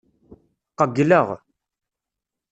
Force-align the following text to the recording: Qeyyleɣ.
Qeyyleɣ. 0.77 1.27